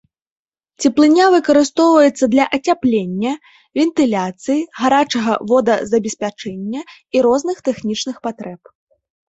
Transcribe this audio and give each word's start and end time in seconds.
Цеплыня 0.85 1.25
выкарыстоўваецца 1.35 2.25
для 2.33 2.45
ацяплення, 2.59 3.33
вентыляцыі, 3.81 4.65
гарачага 4.81 5.33
водазабеспячэння 5.55 6.81
і 6.91 7.17
розных 7.31 7.57
тэхнічных 7.71 8.15
патрэб. 8.29 8.61